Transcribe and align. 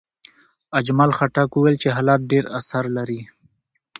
اجمل 0.79 1.09
خټک 1.17 1.49
وویل 1.53 1.75
چې 1.83 1.87
حالات 1.95 2.21
ډېر 2.31 2.43
اثر 2.59 2.83
لري. 2.97 3.21